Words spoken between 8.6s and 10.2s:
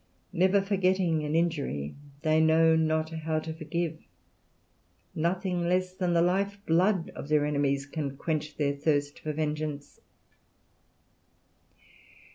thirst for vengeance."